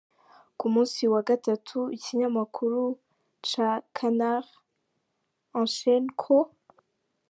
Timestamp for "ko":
6.21-6.37